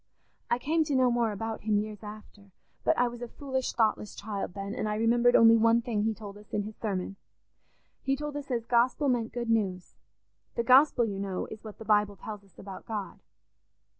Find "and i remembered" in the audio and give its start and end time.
4.73-5.35